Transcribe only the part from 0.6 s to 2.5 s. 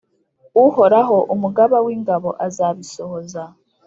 Uhoraho Umugaba w’ingabo